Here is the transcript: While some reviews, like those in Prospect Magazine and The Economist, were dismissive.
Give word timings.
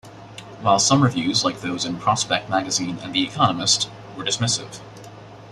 While 0.61 0.79
some 0.79 1.03
reviews, 1.03 1.45
like 1.45 1.61
those 1.61 1.85
in 1.85 1.99
Prospect 1.99 2.49
Magazine 2.49 2.97
and 3.03 3.13
The 3.13 3.23
Economist, 3.25 3.87
were 4.17 4.23
dismissive. 4.23 4.79